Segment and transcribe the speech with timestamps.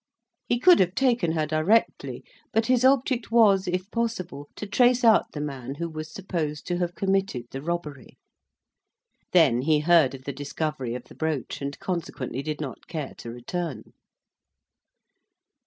[0.47, 5.33] He could have taken her directly; but his object was, if possible, to trace out
[5.33, 8.17] the man who was supposed to have committed the robbery.
[9.31, 13.29] Then he heard of the discovery of the brooch; and consequently did not care to
[13.29, 13.93] return.